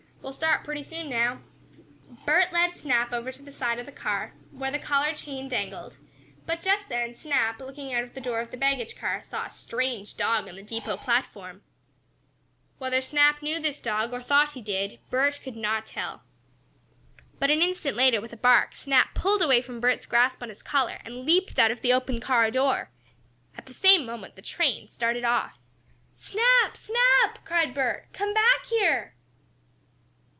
[0.21, 1.41] "We'll start pretty soon now."
[2.27, 5.97] Bert led Snap over to the side of the car, where the collar chain dangled,
[6.45, 9.49] but, just then, Snap, looking out of the door of the baggage car, saw a
[9.49, 11.63] strange dog on the depot platform.
[12.77, 16.21] Whether Snap knew this dog, or thought he did, Bert could not tell.
[17.39, 20.61] But, an instant later, with a bark, Snap pulled away from Bert's grasp on his
[20.61, 22.91] collar, and leaped out of the open car door.
[23.57, 25.57] At the same moment the train started off.
[26.15, 26.77] "Snap!
[26.77, 28.13] Snap!" cried Bert.
[28.13, 29.15] "Come back here!"